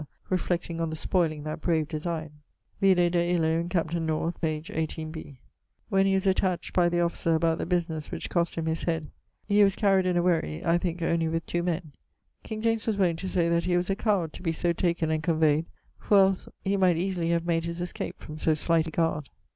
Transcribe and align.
reflecting 0.31 0.81
on 0.81 0.89
the 0.89 0.95
spoyling 0.95 1.43
that 1.43 1.61
brave 1.61 1.87
designe. 1.87 2.31
Vide 2.81 3.11
de 3.11 3.33
illo 3.35 3.59
in 3.59 3.69
Capt. 3.69 3.93
North, 3.93 4.41
pag. 4.41 4.65
18 4.73 5.11
b. 5.11 5.39
When 5.89 6.07
he 6.07 6.15
was 6.15 6.25
attached 6.25 6.73
by 6.73 6.89
the 6.89 6.99
officer 6.99 7.35
about 7.35 7.59
the 7.59 7.67
businesse 7.67 8.09
which 8.09 8.27
cost 8.27 8.55
him 8.55 8.65
his 8.65 8.81
head, 8.81 9.11
he 9.47 9.63
was 9.63 9.75
carryed 9.75 10.07
in 10.07 10.17
a 10.17 10.23
whery, 10.23 10.65
I 10.65 10.79
thinke 10.79 11.03
only 11.03 11.27
with 11.27 11.45
two 11.45 11.61
men. 11.61 11.91
King 12.41 12.63
James 12.63 12.87
was 12.87 12.97
wont 12.97 13.19
to 13.19 13.29
say 13.29 13.47
that 13.49 13.65
he 13.65 13.77
was 13.77 13.91
a 13.91 13.95
coward 13.95 14.33
to 14.33 14.41
be 14.41 14.51
so 14.51 14.73
taken 14.73 15.11
and 15.11 15.21
conveyed, 15.21 15.67
for 15.99 16.17
els 16.17 16.49
he 16.63 16.77
might 16.77 16.97
easily 16.97 17.29
have 17.29 17.45
made 17.45 17.65
his 17.65 17.79
escape 17.79 18.17
from 18.19 18.39
so 18.39 18.55
slight 18.55 18.87
a 18.87 18.91
guard. 18.91 19.29